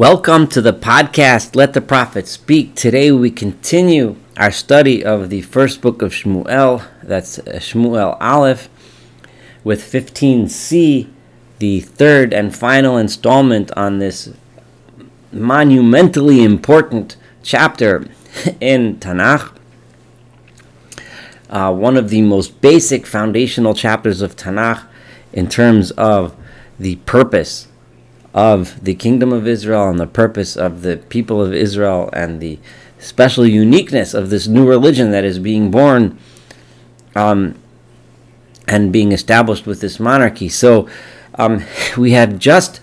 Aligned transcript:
Welcome 0.00 0.46
to 0.46 0.62
the 0.62 0.72
podcast 0.72 1.54
Let 1.54 1.74
the 1.74 1.82
Prophet 1.82 2.26
Speak. 2.26 2.74
Today 2.74 3.12
we 3.12 3.30
continue 3.30 4.16
our 4.38 4.50
study 4.50 5.04
of 5.04 5.28
the 5.28 5.42
first 5.42 5.82
book 5.82 6.00
of 6.00 6.12
Shmuel, 6.12 6.86
that's 7.02 7.38
uh, 7.38 7.58
Shmuel 7.60 8.16
Aleph, 8.18 8.70
with 9.62 9.82
15c, 9.82 11.06
the 11.58 11.80
third 11.80 12.32
and 12.32 12.56
final 12.56 12.96
installment 12.96 13.70
on 13.76 13.98
this 13.98 14.32
monumentally 15.32 16.44
important 16.44 17.18
chapter 17.42 18.06
in 18.58 18.96
Tanakh. 19.00 19.54
Uh, 21.50 21.74
one 21.74 21.98
of 21.98 22.08
the 22.08 22.22
most 22.22 22.62
basic 22.62 23.06
foundational 23.06 23.74
chapters 23.74 24.22
of 24.22 24.34
Tanakh 24.34 24.82
in 25.34 25.46
terms 25.46 25.90
of 25.90 26.34
the 26.78 26.96
purpose 27.04 27.68
of 28.32 28.82
the 28.82 28.94
kingdom 28.94 29.32
of 29.32 29.46
Israel 29.46 29.88
and 29.88 29.98
the 29.98 30.06
purpose 30.06 30.56
of 30.56 30.82
the 30.82 30.96
people 30.96 31.42
of 31.42 31.52
Israel 31.52 32.10
and 32.12 32.40
the 32.40 32.58
special 32.98 33.46
uniqueness 33.46 34.14
of 34.14 34.30
this 34.30 34.46
new 34.46 34.68
religion 34.68 35.10
that 35.10 35.24
is 35.24 35.38
being 35.38 35.70
born 35.70 36.18
um, 37.16 37.56
and 38.68 38.92
being 38.92 39.12
established 39.12 39.66
with 39.66 39.80
this 39.80 39.98
monarchy. 39.98 40.48
So 40.48 40.88
um, 41.34 41.64
we 41.96 42.12
had 42.12 42.38
just 42.38 42.80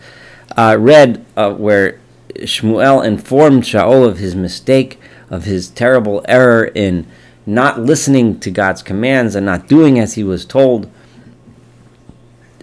uh, 0.58 0.76
read 0.80 1.26
uh, 1.36 1.54
where 1.54 2.00
Shmuel 2.36 3.06
informed 3.06 3.64
Shaul 3.64 4.06
of 4.06 4.18
his 4.18 4.36
mistake, 4.36 5.00
of 5.30 5.46
his 5.46 5.70
terrible 5.70 6.24
error 6.28 6.66
in 6.66 7.08
not 7.46 7.80
listening 7.80 8.40
to 8.42 8.52
God's 8.52 8.82
commands 8.82 9.34
and 9.34 9.46
not 9.46 9.68
doing 9.68 9.98
as 9.98 10.16
he 10.16 10.24
was 10.24 10.46
told 10.46 10.92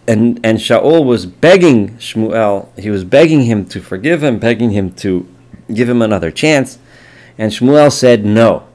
and 0.06 0.40
and 0.44 0.58
Shaul 0.58 1.04
was 1.04 1.26
begging 1.26 1.96
Shmuel, 1.96 2.68
he 2.78 2.90
was 2.90 3.04
begging 3.04 3.42
him 3.42 3.64
to 3.66 3.80
forgive 3.80 4.22
him, 4.22 4.38
begging 4.38 4.70
him 4.70 4.92
to 4.96 5.28
give 5.72 5.88
him 5.88 6.02
another 6.02 6.30
chance, 6.30 6.78
and 7.38 7.52
Shmuel 7.52 7.92
said 7.92 8.24
no. 8.24 8.66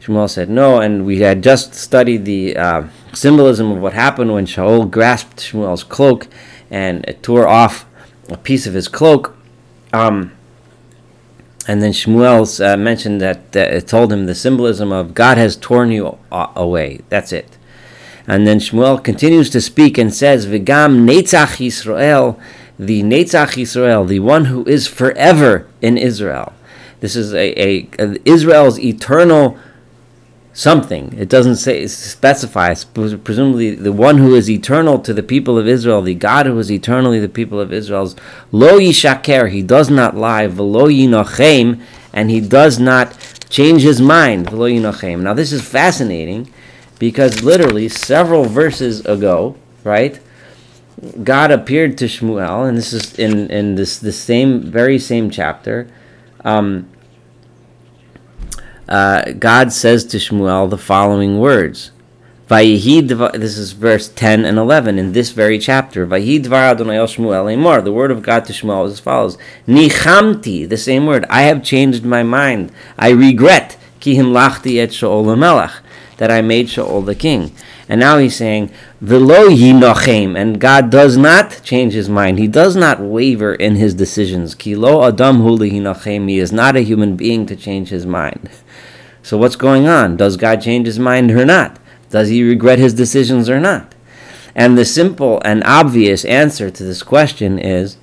Shmuel 0.00 0.28
said 0.28 0.50
no, 0.50 0.80
and 0.80 1.06
we 1.06 1.20
had 1.20 1.42
just 1.42 1.74
studied 1.74 2.24
the 2.24 2.56
uh, 2.56 2.88
symbolism 3.12 3.70
of 3.70 3.78
what 3.78 3.92
happened 3.92 4.32
when 4.32 4.46
Shaul 4.46 4.90
grasped 4.90 5.38
Shmuel's 5.38 5.84
cloak 5.84 6.26
and 6.70 7.04
tore 7.22 7.46
off 7.46 7.86
a 8.28 8.36
piece 8.36 8.66
of 8.66 8.74
his 8.74 8.88
cloak. 8.88 9.36
Um, 9.92 10.32
and 11.68 11.80
then 11.80 11.92
Shmuel 11.92 12.60
uh, 12.60 12.76
mentioned 12.76 13.20
that, 13.20 13.52
that 13.52 13.72
it 13.72 13.86
told 13.86 14.12
him 14.12 14.26
the 14.26 14.34
symbolism 14.34 14.90
of 14.90 15.14
God 15.14 15.38
has 15.38 15.54
torn 15.54 15.92
you 15.92 16.18
away. 16.30 17.02
That's 17.08 17.32
it. 17.32 17.56
And 18.26 18.46
then 18.46 18.58
Shmuel 18.58 19.02
continues 19.02 19.50
to 19.50 19.60
speak 19.60 19.98
and 19.98 20.14
says, 20.14 20.46
Vigam 20.46 21.06
Netzach 21.06 21.56
Yisrael, 21.58 22.40
the 22.78 23.02
Netzach 23.02 23.54
Yisrael, 23.54 24.06
the 24.06 24.20
one 24.20 24.46
who 24.46 24.64
is 24.64 24.86
forever 24.86 25.68
in 25.80 25.98
Israel. 25.98 26.52
This 27.00 27.16
is 27.16 27.34
a, 27.34 27.60
a, 27.60 27.88
a 27.98 28.28
Israel's 28.28 28.78
eternal 28.78 29.58
something. 30.52 31.12
It 31.18 31.28
doesn't 31.28 31.56
say 31.56 31.86
specify. 31.86 32.74
Presumably, 32.94 33.74
the 33.74 33.92
one 33.92 34.18
who 34.18 34.34
is 34.34 34.48
eternal 34.48 34.98
to 35.00 35.14
the 35.14 35.22
people 35.22 35.58
of 35.58 35.66
Israel, 35.66 36.02
the 36.02 36.14
God 36.14 36.46
who 36.46 36.58
is 36.58 36.70
eternally 36.70 37.18
the 37.18 37.28
people 37.28 37.58
of 37.58 37.72
Israel's 37.72 38.14
lo 38.50 38.78
yishaker. 38.78 39.50
He 39.50 39.62
does 39.62 39.90
not 39.90 40.16
lie. 40.16 40.46
V'lo 40.46 40.88
yinochem, 40.88 41.80
and 42.12 42.30
he 42.30 42.40
does 42.40 42.78
not 42.78 43.16
change 43.48 43.82
his 43.82 44.00
mind. 44.00 44.46
V'lo 44.46 44.70
yinochem. 44.72 45.22
Now, 45.22 45.34
this 45.34 45.52
is 45.52 45.66
fascinating 45.66 46.52
because 47.02 47.42
literally 47.42 47.88
several 47.88 48.44
verses 48.44 49.04
ago, 49.04 49.56
right? 49.82 50.20
God 51.24 51.50
appeared 51.50 51.98
to 51.98 52.04
Shmuel, 52.04 52.68
and 52.68 52.78
this 52.78 52.92
is 52.92 53.18
in, 53.18 53.50
in 53.50 53.74
this 53.74 53.98
the 53.98 54.12
same 54.12 54.62
very 54.62 55.00
same 55.00 55.28
chapter. 55.28 55.92
Um, 56.44 56.88
uh, 58.88 59.32
God 59.32 59.72
says 59.72 60.04
to 60.04 60.18
Shmuel 60.18 60.70
the 60.70 60.78
following 60.78 61.40
words. 61.40 61.90
This 62.46 63.58
is 63.58 63.72
verse 63.72 64.08
10 64.08 64.44
and 64.44 64.56
11 64.56 64.96
in 64.96 65.10
this 65.10 65.32
very 65.32 65.58
chapter. 65.58 66.06
Shmuel 66.06 67.82
The 67.82 67.92
word 67.92 68.12
of 68.12 68.22
God 68.22 68.44
to 68.44 68.52
Shmuel 68.52 68.86
is 68.86 68.92
as 68.92 69.00
follows. 69.00 69.38
Nichamti, 69.66 70.68
the 70.68 70.76
same 70.76 71.06
word. 71.06 71.26
I 71.28 71.42
have 71.42 71.64
changed 71.64 72.04
my 72.04 72.22
mind. 72.22 72.70
I 72.96 73.08
regret. 73.10 73.76
Et 74.04 74.90
that 76.18 76.30
I 76.30 76.42
made 76.42 76.66
Shaul 76.66 77.04
the 77.04 77.14
king. 77.14 77.52
And 77.88 78.00
now 78.00 78.18
he's 78.18 78.36
saying, 78.36 78.70
Velo 79.00 79.48
yinochem, 79.48 80.38
and 80.38 80.60
God 80.60 80.90
does 80.90 81.16
not 81.16 81.60
change 81.62 81.92
his 81.92 82.08
mind. 82.08 82.38
He 82.38 82.46
does 82.46 82.76
not 82.76 83.00
waver 83.00 83.54
in 83.54 83.76
his 83.76 83.94
decisions. 83.94 84.54
Kilo 84.54 85.06
adam 85.06 85.38
huli 85.38 85.72
hinochem, 85.72 86.28
he 86.28 86.38
is 86.38 86.52
not 86.52 86.76
a 86.76 86.80
human 86.80 87.16
being 87.16 87.46
to 87.46 87.56
change 87.56 87.88
his 87.88 88.06
mind. 88.06 88.50
So 89.22 89.36
what's 89.36 89.56
going 89.56 89.86
on? 89.86 90.16
Does 90.16 90.36
God 90.36 90.60
change 90.60 90.86
his 90.86 90.98
mind 90.98 91.30
or 91.30 91.44
not? 91.44 91.78
Does 92.10 92.28
he 92.28 92.42
regret 92.42 92.78
his 92.78 92.94
decisions 92.94 93.48
or 93.48 93.60
not? 93.60 93.94
And 94.54 94.76
the 94.76 94.84
simple 94.84 95.40
and 95.44 95.64
obvious 95.64 96.24
answer 96.24 96.70
to 96.70 96.84
this 96.84 97.02
question 97.02 97.58
is 97.58 97.96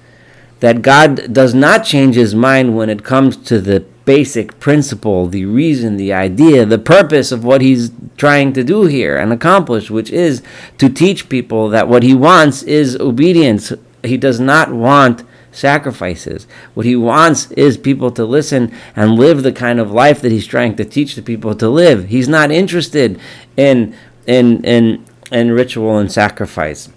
that 0.61 0.81
God 0.81 1.31
does 1.31 1.53
not 1.53 1.85
change 1.85 2.15
his 2.15 2.33
mind 2.33 2.75
when 2.75 2.89
it 2.89 3.03
comes 3.03 3.37
to 3.37 3.61
the 3.61 3.85
basic 4.09 4.59
principle, 4.59 5.27
the 5.27 5.45
reason, 5.45 5.95
the 5.95 6.11
idea, 6.11 6.65
the 6.65 6.79
purpose 6.79 7.31
of 7.31 7.43
what 7.43 7.61
he's 7.61 7.91
trying 8.17 8.51
to 8.51 8.63
do 8.63 8.87
here 8.87 9.15
and 9.15 9.31
accomplish, 9.31 9.91
which 9.91 10.09
is 10.09 10.41
to 10.79 10.89
teach 10.89 11.29
people 11.29 11.69
that 11.69 11.87
what 11.87 12.01
he 12.01 12.15
wants 12.15 12.63
is 12.63 12.95
obedience. 12.95 13.71
He 14.03 14.17
does 14.17 14.39
not 14.39 14.73
want 14.73 15.23
sacrifices. 15.51 16.47
What 16.73 16.87
he 16.87 16.95
wants 16.95 17.51
is 17.51 17.77
people 17.77 18.09
to 18.13 18.25
listen 18.25 18.73
and 18.95 19.11
live 19.11 19.43
the 19.43 19.51
kind 19.51 19.79
of 19.79 19.91
life 19.91 20.21
that 20.21 20.31
he's 20.31 20.47
trying 20.47 20.75
to 20.77 20.85
teach 20.85 21.13
the 21.13 21.21
people 21.21 21.53
to 21.53 21.69
live. 21.69 22.07
He's 22.07 22.27
not 22.27 22.49
interested 22.49 23.19
in 23.57 23.95
in 24.25 24.65
in 24.65 25.05
in 25.31 25.51
ritual 25.51 25.99
and 25.99 26.11
sacrifice. 26.11 26.89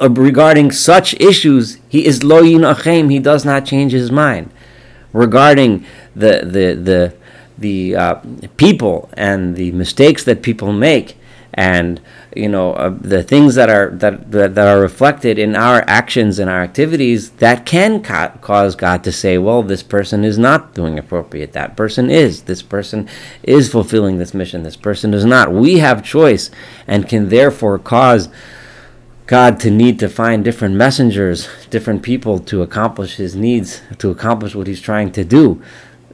Regarding 0.00 0.72
such 0.72 1.14
issues, 1.20 1.78
he 1.88 2.04
is 2.04 2.24
lo 2.24 2.42
yinachem. 2.42 3.08
He 3.08 3.20
does 3.20 3.44
not 3.44 3.64
change 3.64 3.92
his 3.92 4.10
mind 4.10 4.50
regarding 5.18 5.84
the 6.14 6.40
the 6.44 6.74
the 6.80 7.14
the 7.58 7.96
uh, 7.96 8.20
people 8.56 9.10
and 9.14 9.56
the 9.56 9.72
mistakes 9.72 10.24
that 10.24 10.42
people 10.42 10.72
make 10.72 11.16
and 11.54 12.00
you 12.36 12.48
know 12.48 12.74
uh, 12.74 12.88
the 13.00 13.22
things 13.22 13.56
that 13.56 13.68
are 13.68 13.90
that, 13.90 14.30
that, 14.30 14.54
that 14.54 14.68
are 14.68 14.80
reflected 14.80 15.38
in 15.38 15.56
our 15.56 15.82
actions 15.88 16.38
and 16.38 16.48
our 16.48 16.62
activities 16.62 17.30
that 17.32 17.66
can 17.66 18.00
ca- 18.00 18.36
cause 18.40 18.76
God 18.76 19.02
to 19.04 19.10
say 19.10 19.38
well 19.38 19.64
this 19.64 19.82
person 19.82 20.24
is 20.24 20.38
not 20.38 20.74
doing 20.74 20.98
appropriate. 20.98 21.52
That 21.52 21.76
person 21.76 22.10
is. 22.10 22.42
This 22.42 22.62
person 22.62 23.08
is 23.42 23.72
fulfilling 23.72 24.18
this 24.18 24.34
mission. 24.34 24.62
This 24.62 24.76
person 24.76 25.12
is 25.14 25.24
not. 25.24 25.52
We 25.52 25.78
have 25.78 26.04
choice 26.04 26.50
and 26.86 27.08
can 27.08 27.28
therefore 27.28 27.78
cause 27.80 28.28
God 29.28 29.60
to 29.60 29.70
need 29.70 29.98
to 29.98 30.08
find 30.08 30.42
different 30.42 30.74
messengers, 30.74 31.50
different 31.68 32.02
people 32.02 32.38
to 32.38 32.62
accomplish 32.62 33.16
his 33.16 33.36
needs, 33.36 33.82
to 33.98 34.08
accomplish 34.08 34.54
what 34.54 34.66
he's 34.66 34.80
trying 34.80 35.12
to 35.12 35.22
do 35.22 35.62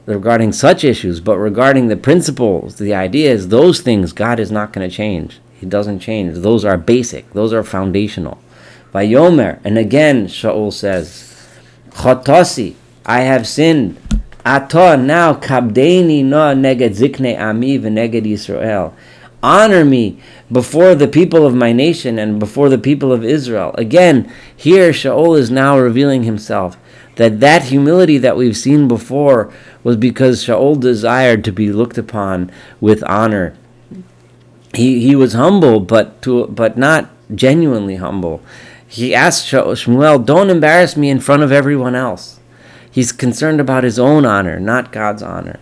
regarding 0.05 0.51
such 0.51 0.83
issues. 0.83 1.21
But 1.21 1.37
regarding 1.37 1.87
the 1.87 1.95
principles, 1.95 2.75
the 2.75 2.93
ideas, 2.93 3.47
those 3.47 3.79
things, 3.79 4.11
God 4.11 4.37
is 4.37 4.51
not 4.51 4.73
going 4.73 4.89
to 4.89 4.93
change. 4.93 5.39
He 5.53 5.65
doesn't 5.65 6.01
change. 6.01 6.39
Those 6.39 6.65
are 6.65 6.77
basic, 6.77 7.31
those 7.31 7.53
are 7.53 7.63
foundational. 7.63 8.37
Vayomer, 8.93 9.61
and 9.63 9.77
again, 9.77 10.27
Shaul 10.27 10.73
says, 10.73 11.49
Chotasi, 11.91 12.75
I 13.05 13.21
have 13.21 13.47
sinned. 13.47 13.97
Ato 14.45 14.97
now 14.97 15.33
kabdeini 15.35 16.23
no 16.23 16.53
neged 16.53 16.97
zikne 16.97 17.39
ami 17.39 17.79
v'neged 17.79 18.25
Yisrael 18.25 18.93
honor 19.41 19.85
me 19.85 20.19
before 20.51 20.95
the 20.95 21.07
people 21.07 21.45
of 21.45 21.55
my 21.55 21.71
nation 21.71 22.17
and 22.17 22.39
before 22.39 22.69
the 22.69 22.77
people 22.77 23.11
of 23.11 23.23
Israel. 23.23 23.73
Again, 23.77 24.31
here 24.55 24.91
Shaul 24.91 25.37
is 25.37 25.51
now 25.51 25.77
revealing 25.77 26.23
himself 26.23 26.77
that 27.15 27.39
that 27.39 27.65
humility 27.65 28.17
that 28.17 28.37
we've 28.37 28.57
seen 28.57 28.87
before 28.87 29.51
was 29.83 29.97
because 29.97 30.43
Shaul 30.43 30.79
desired 30.79 31.43
to 31.45 31.51
be 31.51 31.71
looked 31.71 31.97
upon 31.97 32.51
with 32.81 33.03
honor. 33.03 33.55
He 34.73 34.99
he 34.99 35.15
was 35.15 35.33
humble, 35.33 35.79
but 35.79 36.21
to 36.23 36.47
but 36.47 36.77
not 36.77 37.09
genuinely 37.33 37.95
humble. 37.95 38.41
He 38.87 39.15
asked 39.15 39.47
Shmuel, 39.47 40.25
"Don't 40.25 40.49
embarrass 40.49 40.97
me 40.97 41.09
in 41.09 41.19
front 41.19 41.43
of 41.43 41.51
everyone 41.51 41.95
else." 41.95 42.39
He's 42.89 43.11
concerned 43.11 43.59
about 43.59 43.83
his 43.83 43.99
own 43.99 44.25
honor, 44.25 44.59
not 44.59 44.91
God's 44.91 45.23
honor. 45.23 45.59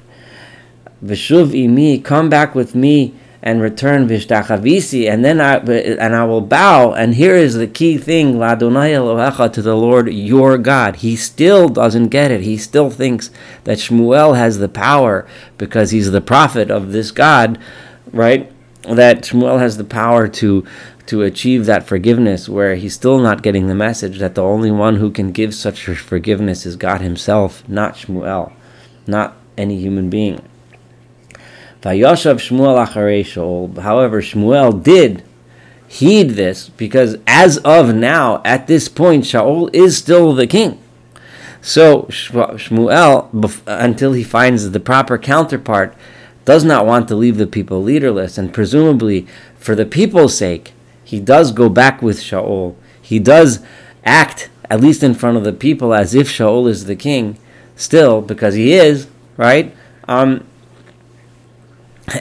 Vishuv 1.03 1.51
imi, 1.51 2.03
come 2.03 2.29
back 2.29 2.53
with 2.55 2.75
me 2.75 3.13
and 3.45 3.61
return 3.61 4.07
vishtachavisi, 4.07 5.11
and 5.11 5.23
then 5.23 5.41
I 5.41 5.57
and 5.57 6.15
I 6.15 6.23
will 6.23 6.41
bow. 6.41 6.93
And 6.93 7.13
here 7.13 7.35
is 7.35 7.55
the 7.55 7.67
key 7.67 7.97
thing: 7.97 8.35
Ladonai 8.35 9.53
to 9.53 9.61
the 9.61 9.75
Lord 9.75 10.11
your 10.11 10.57
God. 10.57 10.97
He 10.97 11.17
still 11.17 11.67
doesn't 11.67 12.07
get 12.07 12.31
it. 12.31 12.41
He 12.41 12.57
still 12.57 12.89
thinks 12.89 13.29
that 13.65 13.79
Shmuel 13.79 14.37
has 14.37 14.59
the 14.59 14.69
power 14.69 15.27
because 15.57 15.91
he's 15.91 16.11
the 16.11 16.21
prophet 16.21 16.71
of 16.71 16.93
this 16.93 17.11
God, 17.11 17.59
right? 18.13 18.49
That 18.83 19.23
Shmuel 19.23 19.59
has 19.59 19.75
the 19.75 19.83
power 19.83 20.29
to 20.29 20.65
to 21.07 21.23
achieve 21.23 21.65
that 21.65 21.85
forgiveness 21.85 22.47
where 22.47 22.75
he's 22.75 22.93
still 22.93 23.19
not 23.19 23.43
getting 23.43 23.67
the 23.67 23.75
message 23.75 24.19
that 24.19 24.35
the 24.35 24.41
only 24.41 24.71
one 24.71 24.95
who 24.95 25.11
can 25.11 25.33
give 25.33 25.53
such 25.53 25.85
forgiveness 25.85 26.65
is 26.65 26.77
God 26.77 27.01
himself, 27.01 27.67
not 27.67 27.95
Shmuel, 27.95 28.53
not 29.05 29.35
any 29.57 29.79
human 29.79 30.09
being. 30.09 30.41
Vayoshav 31.83 32.37
Shmuel 32.37 32.85
Shaul. 33.23 33.77
However, 33.79 34.21
Shmuel 34.21 34.81
did 34.81 35.21
heed 35.85 36.31
this 36.31 36.69
because 36.69 37.17
as 37.27 37.57
of 37.59 37.93
now, 37.93 38.41
at 38.45 38.67
this 38.67 38.87
point, 38.87 39.25
Shaul 39.25 39.69
is 39.73 39.97
still 39.97 40.33
the 40.33 40.47
king. 40.47 40.81
So 41.61 42.03
Shmuel, 42.03 43.61
until 43.67 44.13
he 44.13 44.23
finds 44.23 44.71
the 44.71 44.79
proper 44.79 45.17
counterpart, 45.17 45.93
does 46.45 46.63
not 46.63 46.85
want 46.85 47.07
to 47.09 47.15
leave 47.15 47.37
the 47.37 47.47
people 47.47 47.81
leaderless, 47.81 48.37
and 48.37 48.53
presumably 48.53 49.27
for 49.57 49.75
the 49.75 49.85
people's 49.85 50.37
sake, 50.37 50.73
he 51.03 51.19
does 51.19 51.51
go 51.51 51.69
back 51.69 52.01
with 52.01 52.19
Shaul. 52.19 52.75
He 53.01 53.19
does 53.19 53.59
act, 54.03 54.49
at 54.69 54.81
least 54.81 55.03
in 55.03 55.13
front 55.13 55.37
of 55.37 55.43
the 55.43 55.53
people, 55.53 55.93
as 55.93 56.15
if 56.15 56.27
Shaul 56.29 56.69
is 56.69 56.85
the 56.85 56.95
king, 56.95 57.37
still, 57.75 58.21
because 58.21 58.55
he 58.55 58.73
is, 58.73 59.07
right? 59.37 59.73
Um, 60.07 60.45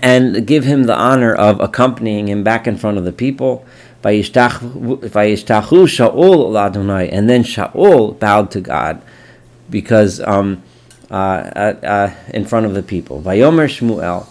and 0.00 0.46
give 0.46 0.64
him 0.64 0.84
the 0.84 0.96
honor 0.96 1.34
of 1.34 1.60
accompanying 1.60 2.28
him 2.28 2.44
back 2.44 2.66
in 2.66 2.76
front 2.76 2.98
of 2.98 3.04
the 3.04 3.12
people. 3.12 3.64
And 4.04 4.22
then 4.24 4.34
Shaul 7.44 8.18
bowed 8.18 8.50
to 8.50 8.60
God 8.60 9.02
because 9.70 10.20
um, 10.20 10.62
uh, 11.10 11.14
uh, 11.14 11.86
uh, 11.86 12.14
in 12.32 12.44
front 12.44 12.66
of 12.66 12.74
the 12.74 12.82
people. 12.82 13.20
Vayomer 13.20 13.68
Shmuel, 13.68 14.26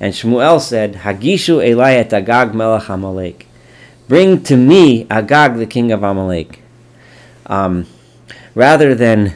and 0.00 0.14
Shmuel 0.14 0.60
said, 0.60 0.94
Hagishu 0.94 1.62
Elai 1.62 1.96
et 1.96 2.12
Agag 2.12 2.54
melech 2.54 2.88
Amalek. 2.88 3.46
Bring 4.08 4.42
to 4.44 4.56
me 4.56 5.06
Agag, 5.10 5.56
the 5.56 5.66
king 5.66 5.92
of 5.92 6.02
Amalek. 6.02 6.62
Um, 7.46 7.86
rather 8.54 8.94
than 8.94 9.34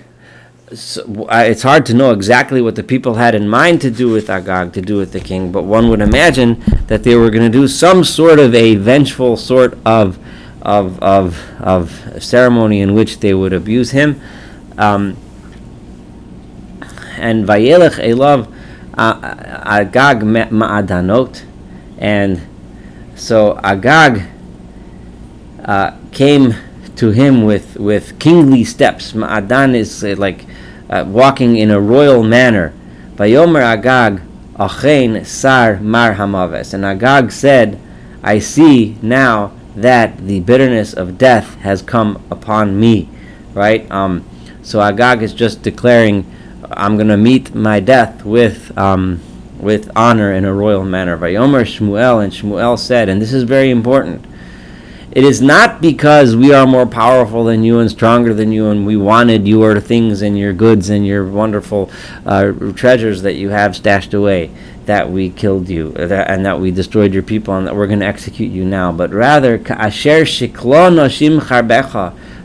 so, 0.75 1.27
it's 1.31 1.63
hard 1.63 1.85
to 1.87 1.95
know 1.95 2.13
exactly 2.13 2.63
what 2.63 2.77
the 2.77 2.83
people 2.83 3.15
had 3.15 3.35
in 3.35 3.49
mind 3.49 3.81
to 3.81 3.91
do 3.91 4.09
with 4.09 4.31
Agag, 4.31 4.73
to 4.75 4.81
do 4.81 4.97
with 4.97 5.13
the 5.13 5.21
king, 5.21 5.51
but 5.51 5.65
one 5.65 5.89
would 5.91 6.01
imagine 6.01 6.63
that 6.87 7.03
they 7.03 7.17
were 7.17 7.31
going 7.31 7.51
to 7.51 7.59
do 7.59 7.67
some 7.67 8.05
sort 8.05 8.39
of 8.39 8.55
a 8.55 8.77
vengeful 8.77 9.37
sort 9.37 9.79
of 9.85 10.19
of 10.63 11.03
of 11.03 11.41
of 11.61 12.23
ceremony 12.23 12.81
in 12.81 12.95
which 12.95 13.21
they 13.21 13.35
would 13.35 13.53
abuse 13.53 13.91
him. 13.91 14.21
Um, 14.79 15.17
and 17.17 17.45
Vayelech 17.47 17.99
Elav 18.03 18.53
uh, 18.95 19.63
Agag 19.65 20.21
Ma'adanot, 20.21 21.45
and 21.99 22.47
so 23.15 23.59
Agag 23.63 24.23
uh, 25.65 25.97
came 26.13 26.55
to 26.97 27.11
him 27.11 27.45
with, 27.45 27.77
with 27.77 28.19
kingly 28.19 28.65
steps. 28.65 29.13
Ma'adan 29.13 29.75
is 29.75 30.05
uh, 30.05 30.15
like 30.19 30.45
uh, 30.91 31.05
walking 31.07 31.57
in 31.57 31.71
a 31.71 31.81
royal 31.81 32.23
manner. 32.23 32.75
Vayomer 33.15 33.63
Agag, 33.63 34.21
Achein 34.57 35.25
Sar 35.25 35.81
Mar 35.81 36.15
Hamaves. 36.15 36.75
And 36.75 36.85
Agag 36.85 37.33
said, 37.33 37.81
I 38.23 38.39
see 38.39 38.99
now 39.01 39.53
that 39.77 40.19
the 40.19 40.41
bitterness 40.41 40.93
of 40.93 41.17
death 41.17 41.55
has 41.61 41.81
come 41.81 42.23
upon 42.31 42.79
me. 42.79 43.09
Right? 43.55 43.91
Um, 43.91 44.29
so 44.63 44.83
Agag 44.83 45.23
is 45.23 45.33
just 45.33 45.63
declaring, 45.63 46.31
I'm 46.71 46.97
going 46.97 47.09
to 47.09 47.17
meet 47.17 47.55
my 47.55 47.81
death 47.81 48.25
with. 48.25 48.77
Um, 48.77 49.23
with 49.61 49.91
honor 49.95 50.33
in 50.33 50.45
a 50.45 50.53
royal 50.53 50.85
manner. 50.85 51.17
Vayomer 51.17 51.65
Shmuel, 51.65 52.25
and 52.25 52.33
Shmuel 52.33 52.79
said, 52.79 53.09
and 53.09 53.21
this 53.21 53.33
is 53.33 53.43
very 53.45 53.71
important. 53.71 54.25
It 55.13 55.25
is 55.25 55.43
not 55.43 55.70
because 55.81 56.37
we 56.37 56.53
are 56.53 56.67
more 56.67 56.87
powerful 56.87 57.45
than 57.45 57.65
you 57.65 57.79
and 57.79 57.91
stronger 57.91 58.35
than 58.35 58.53
you, 58.53 58.69
and 58.69 58.87
we 58.87 58.97
wanted 58.97 59.47
your 59.49 59.81
things 59.81 60.23
and 60.23 60.39
your 60.39 60.53
goods 60.53 60.91
and 60.91 61.07
your 61.07 61.27
wonderful 61.27 61.91
uh, 62.27 62.53
treasures 62.75 63.23
that 63.23 63.35
you 63.35 63.51
have 63.51 63.75
stashed 63.77 64.15
away 64.15 64.51
that 64.87 65.11
we 65.11 65.31
killed 65.31 65.69
you 65.69 65.95
uh, 65.97 66.13
and 66.13 66.45
that 66.45 66.59
we 66.59 66.71
destroyed 66.71 67.15
your 67.15 67.23
people 67.23 67.55
and 67.55 67.67
that 67.67 67.77
we're 67.77 67.87
going 67.87 68.01
to 68.01 68.07
execute 68.07 68.51
you 68.51 68.65
now. 68.65 68.91
But 68.91 69.11
rather, 69.13 69.59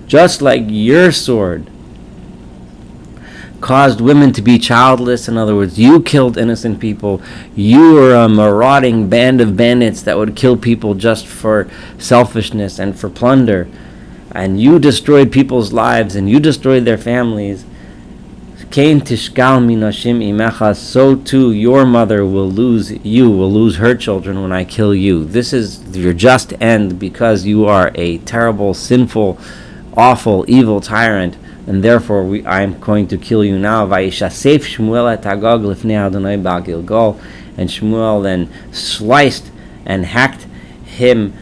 just 0.07 0.41
like 0.41 0.63
your 0.67 1.11
sword 1.11 1.71
caused 3.65 3.99
women 3.99 4.31
to 4.31 4.43
be 4.43 4.59
childless. 4.59 5.27
In 5.27 5.39
other 5.39 5.55
words, 5.55 5.79
you 5.79 5.99
killed 5.99 6.37
innocent 6.37 6.79
people. 6.79 7.19
You 7.55 7.95
were 7.95 8.13
a 8.13 8.29
marauding 8.29 9.09
band 9.09 9.41
of 9.41 9.57
bandits 9.57 10.03
that 10.03 10.19
would 10.19 10.35
kill 10.35 10.55
people 10.55 10.93
just 10.93 11.25
for 11.25 11.67
selfishness 11.97 12.77
and 12.77 12.97
for 12.97 13.09
plunder. 13.09 13.67
And 14.33 14.61
you 14.61 14.77
destroyed 14.77 15.31
people's 15.31 15.73
lives 15.73 16.15
and 16.15 16.29
you 16.29 16.39
destroyed 16.39 16.85
their 16.85 16.99
families. 16.99 17.65
Cain 18.69 19.01
tishgal 19.01 19.65
minashim 19.65 20.19
imecha, 20.21 20.75
so 20.75 21.15
too 21.15 21.51
your 21.51 21.87
mother 21.87 22.23
will 22.23 22.51
lose 22.51 22.91
you, 23.03 23.31
will 23.31 23.51
lose 23.51 23.77
her 23.77 23.95
children 23.95 24.43
when 24.43 24.51
I 24.51 24.63
kill 24.63 24.93
you. 24.93 25.25
This 25.25 25.53
is 25.53 25.97
your 25.97 26.13
just 26.13 26.53
end 26.61 26.99
because 26.99 27.45
you 27.45 27.65
are 27.65 27.91
a 27.95 28.19
terrible, 28.19 28.75
sinful, 28.75 29.39
awful, 29.97 30.45
evil 30.47 30.81
tyrant 30.81 31.35
and 31.67 31.83
therefore 31.83 32.23
we, 32.23 32.45
I 32.45 32.61
am 32.61 32.79
going 32.79 33.07
to 33.07 33.17
kill 33.17 33.43
you 33.43 33.57
now. 33.57 33.83
And 37.57 37.69
Shmuel 37.69 38.23
then 38.23 38.49
sliced 38.71 39.51
and 39.85 40.05
hacked 40.05 40.45
him 40.85 41.33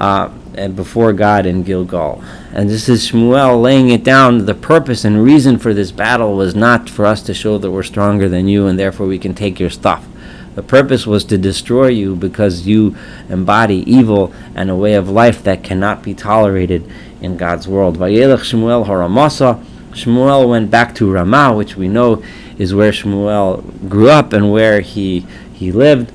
uh, 0.00 0.28
before 0.68 1.12
God 1.12 1.46
in 1.46 1.62
Gilgal. 1.62 2.22
And 2.52 2.70
this 2.70 2.88
is 2.88 3.10
Shmuel 3.10 3.60
laying 3.60 3.90
it 3.90 4.04
down. 4.04 4.46
The 4.46 4.54
purpose 4.54 5.04
and 5.04 5.22
reason 5.22 5.58
for 5.58 5.74
this 5.74 5.90
battle 5.90 6.36
was 6.36 6.54
not 6.54 6.88
for 6.88 7.04
us 7.04 7.22
to 7.22 7.34
show 7.34 7.58
that 7.58 7.70
we're 7.70 7.82
stronger 7.82 8.28
than 8.28 8.48
you, 8.48 8.66
and 8.66 8.78
therefore 8.78 9.06
we 9.06 9.18
can 9.18 9.34
take 9.34 9.60
your 9.60 9.70
stuff. 9.70 10.06
The 10.54 10.62
purpose 10.62 11.06
was 11.06 11.24
to 11.24 11.36
destroy 11.36 11.88
you 11.88 12.16
because 12.16 12.66
you 12.66 12.96
embody 13.28 13.84
evil 13.90 14.32
and 14.54 14.70
a 14.70 14.74
way 14.74 14.94
of 14.94 15.10
life 15.10 15.42
that 15.42 15.62
cannot 15.62 16.02
be 16.02 16.14
tolerated 16.14 16.90
in 17.20 17.36
God's 17.36 17.66
world. 17.66 17.98
Vayelech 17.98 18.40
Shmuel 18.40 18.86
Haramasa. 18.86 19.62
Shmuel 19.92 20.48
went 20.48 20.70
back 20.70 20.94
to 20.96 21.10
Ramah, 21.10 21.54
which 21.54 21.76
we 21.76 21.88
know 21.88 22.22
is 22.58 22.74
where 22.74 22.92
Shmuel 22.92 23.88
grew 23.88 24.10
up 24.10 24.32
and 24.32 24.52
where 24.52 24.80
he 24.80 25.26
he 25.52 25.72
lived. 25.72 26.12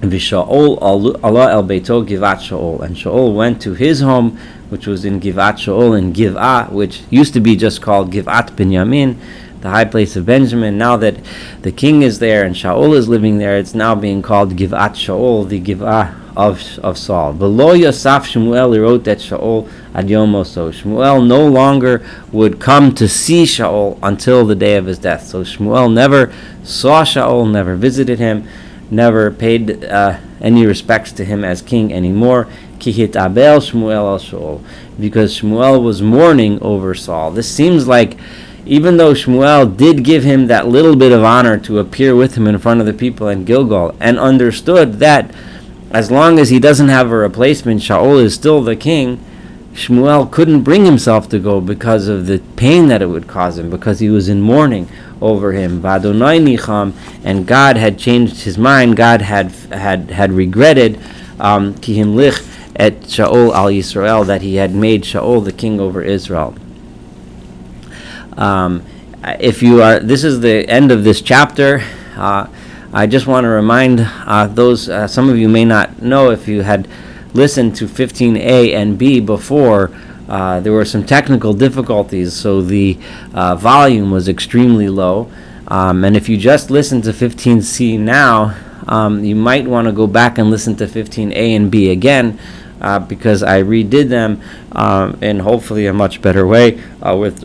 Vishaol 0.00 0.78
Allah 1.22 1.50
el 1.50 1.64
Beito 1.64 2.06
Givat 2.06 2.38
Shaul, 2.38 2.80
and 2.80 2.96
Shaul 2.96 3.34
went 3.34 3.60
to 3.62 3.74
his 3.74 4.00
home, 4.00 4.38
which 4.68 4.86
was 4.86 5.04
in 5.04 5.20
Givat 5.20 5.54
Shaul 5.54 5.98
in 5.98 6.12
Giv'ah, 6.12 6.70
which 6.70 7.02
used 7.10 7.32
to 7.34 7.40
be 7.40 7.56
just 7.56 7.80
called 7.82 8.12
Givat 8.12 8.50
Binyamin, 8.50 9.16
the 9.60 9.70
high 9.70 9.84
place 9.84 10.14
of 10.14 10.26
Benjamin. 10.26 10.76
Now 10.76 10.96
that 10.98 11.16
the 11.62 11.72
king 11.72 12.02
is 12.02 12.18
there 12.18 12.44
and 12.44 12.54
Shaul 12.54 12.94
is 12.94 13.08
living 13.08 13.38
there, 13.38 13.56
it's 13.56 13.74
now 13.74 13.94
being 13.94 14.22
called 14.22 14.56
Givat 14.56 14.94
Shaul, 14.94 15.48
the 15.48 15.60
Giv'ah 15.60 16.25
of, 16.36 16.78
of 16.80 16.98
Saul. 16.98 17.32
Below 17.32 17.74
Yosaf 17.74 18.26
Shmuel, 18.26 18.74
he 18.74 18.78
wrote 18.78 19.04
that 19.04 19.18
Shaul 19.18 19.70
ad 19.94 20.06
Yomoso. 20.08 20.70
Shmuel 20.70 21.26
no 21.26 21.46
longer 21.46 22.06
would 22.30 22.60
come 22.60 22.94
to 22.94 23.08
see 23.08 23.44
Shaul 23.44 23.98
until 24.02 24.44
the 24.44 24.54
day 24.54 24.76
of 24.76 24.86
his 24.86 24.98
death. 24.98 25.26
So 25.26 25.42
Shmuel 25.42 25.92
never 25.92 26.32
saw 26.62 27.04
Shaul, 27.04 27.50
never 27.50 27.74
visited 27.74 28.18
him, 28.18 28.46
never 28.90 29.30
paid 29.30 29.84
uh, 29.84 30.18
any 30.40 30.66
respects 30.66 31.10
to 31.12 31.24
him 31.24 31.42
as 31.42 31.62
king 31.62 31.92
anymore. 31.92 32.48
Kihit 32.78 33.16
Abel 33.16 33.60
Shmuel 33.60 33.94
al 33.94 34.18
Shaul. 34.18 34.62
Because 35.00 35.40
Shmuel 35.40 35.82
was 35.82 36.02
mourning 36.02 36.60
over 36.60 36.94
Saul. 36.94 37.30
This 37.30 37.50
seems 37.50 37.88
like 37.88 38.18
even 38.66 38.96
though 38.96 39.14
Shmuel 39.14 39.74
did 39.74 40.04
give 40.04 40.24
him 40.24 40.48
that 40.48 40.66
little 40.66 40.96
bit 40.96 41.12
of 41.12 41.22
honor 41.22 41.56
to 41.60 41.78
appear 41.78 42.14
with 42.16 42.34
him 42.34 42.46
in 42.46 42.58
front 42.58 42.80
of 42.80 42.86
the 42.86 42.92
people 42.92 43.28
in 43.28 43.44
Gilgal 43.44 43.94
and 44.00 44.18
understood 44.18 44.94
that 44.94 45.32
as 45.90 46.10
long 46.10 46.38
as 46.38 46.50
he 46.50 46.58
doesn't 46.58 46.88
have 46.88 47.10
a 47.10 47.16
replacement, 47.16 47.80
Shaul 47.80 48.22
is 48.22 48.34
still 48.34 48.62
the 48.62 48.76
king. 48.76 49.24
Shmuel 49.72 50.30
couldn't 50.30 50.62
bring 50.62 50.84
himself 50.84 51.28
to 51.28 51.38
go 51.38 51.60
because 51.60 52.08
of 52.08 52.26
the 52.26 52.38
pain 52.56 52.88
that 52.88 53.02
it 53.02 53.06
would 53.06 53.28
cause 53.28 53.58
him, 53.58 53.68
because 53.68 54.00
he 54.00 54.08
was 54.08 54.28
in 54.28 54.40
mourning 54.40 54.88
over 55.20 55.52
him. 55.52 55.84
And 55.84 57.46
God 57.46 57.76
had 57.76 57.98
changed 57.98 58.42
his 58.44 58.56
mind. 58.56 58.96
God 58.96 59.20
had 59.22 59.52
had 59.70 60.10
had 60.10 60.32
regretted 60.32 60.98
um, 61.38 61.74
at 61.74 63.00
Shaul 63.02 63.54
al 63.54 63.66
Yisrael 63.66 64.26
that 64.26 64.42
he 64.42 64.56
had 64.56 64.74
made 64.74 65.02
Shaul 65.02 65.44
the 65.44 65.52
king 65.52 65.78
over 65.78 66.02
Israel. 66.02 66.54
Um, 68.36 68.82
if 69.40 69.62
you 69.62 69.82
are, 69.82 69.98
this 69.98 70.24
is 70.24 70.40
the 70.40 70.68
end 70.68 70.90
of 70.90 71.04
this 71.04 71.20
chapter. 71.20 71.82
Uh, 72.16 72.46
I 72.92 73.06
just 73.06 73.26
want 73.26 73.44
to 73.44 73.48
remind 73.48 74.00
uh, 74.00 74.46
those, 74.46 74.88
uh, 74.88 75.06
some 75.06 75.28
of 75.28 75.38
you 75.38 75.48
may 75.48 75.64
not 75.64 76.02
know 76.02 76.30
if 76.30 76.48
you 76.48 76.62
had 76.62 76.88
listened 77.34 77.76
to 77.76 77.86
15A 77.86 78.74
and 78.74 78.96
B 78.98 79.20
before, 79.20 79.90
uh, 80.28 80.60
there 80.60 80.72
were 80.72 80.84
some 80.84 81.04
technical 81.04 81.52
difficulties, 81.52 82.32
so 82.32 82.62
the 82.62 82.98
uh, 83.34 83.54
volume 83.56 84.10
was 84.10 84.28
extremely 84.28 84.88
low. 84.88 85.30
Um, 85.68 86.04
and 86.04 86.16
if 86.16 86.28
you 86.28 86.36
just 86.36 86.70
listen 86.70 87.02
to 87.02 87.10
15C 87.10 87.98
now, 87.98 88.56
um, 88.88 89.24
you 89.24 89.34
might 89.34 89.66
want 89.66 89.86
to 89.86 89.92
go 89.92 90.06
back 90.06 90.38
and 90.38 90.50
listen 90.50 90.76
to 90.76 90.86
15A 90.86 91.34
and 91.34 91.70
B 91.70 91.90
again. 91.90 92.38
uh, 92.80 92.98
because 92.98 93.42
I 93.42 93.62
redid 93.62 94.08
them 94.08 94.40
um, 94.72 95.18
in 95.22 95.40
hopefully 95.40 95.86
a 95.86 95.92
much 95.92 96.20
better 96.22 96.46
way 96.46 96.82
uh, 97.02 97.16
with 97.16 97.44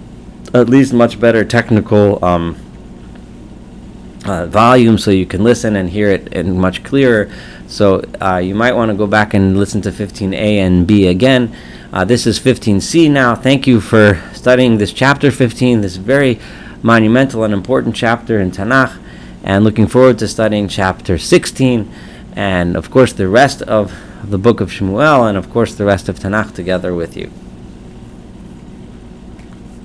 at 0.54 0.70
least 0.70 0.94
much 0.94 1.20
better 1.20 1.46
technical 1.46 2.24
um, 2.24 2.58
uh, 4.26 4.46
volume 4.46 4.98
so 4.98 5.12
you 5.12 5.26
can 5.26 5.44
listen 5.44 5.76
and 5.76 5.90
hear 5.90 6.10
it 6.10 6.34
and 6.34 6.60
much 6.60 6.84
clearer. 6.84 7.32
So 7.68 8.04
uh, 8.22 8.38
you 8.38 8.56
might 8.56 8.74
want 8.74 8.92
to 8.92 8.98
go 8.98 9.08
back 9.08 9.34
and 9.34 9.58
listen 9.58 9.82
to 9.84 9.92
15a 9.92 10.34
and 10.34 10.86
b 10.86 11.08
again. 11.08 11.56
Uh, 11.94 12.06
this 12.06 12.26
is 12.26 12.40
15c 12.40 13.10
now. 13.10 13.36
Thank 13.36 13.68
you 13.68 13.82
for 13.82 14.22
studying 14.34 14.78
this 14.78 14.94
chapter 14.94 15.32
15, 15.32 15.82
this 15.82 15.96
very 15.98 16.40
monumental 16.82 17.44
and 17.44 17.54
important 17.54 17.96
chapter 17.96 18.40
in 18.40 18.52
Tanakh, 18.52 18.98
and 19.44 19.64
looking 19.64 19.88
forward 19.88 20.20
to 20.20 20.28
studying 20.28 20.68
chapter 20.68 21.18
16 21.18 21.92
and, 22.34 22.78
of 22.78 22.90
course, 22.90 23.14
the 23.14 23.28
rest 23.28 23.62
of 23.64 23.94
the 24.24 24.38
book 24.38 24.62
of 24.62 24.70
Shmuel 24.70 25.28
and, 25.28 25.38
of 25.38 25.50
course, 25.50 25.76
the 25.76 25.86
rest 25.86 26.08
of 26.08 26.20
Tanakh 26.20 26.54
together 26.54 26.94
with 26.94 27.18
you. 27.18 27.32